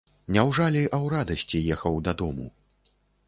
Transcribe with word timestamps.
Не 0.35 0.39
ў 0.47 0.55
жалі, 0.59 0.79
а 0.83 0.95
ў 1.03 1.07
радасці 1.17 1.61
ехаў 1.77 1.99
дадому. 2.09 2.47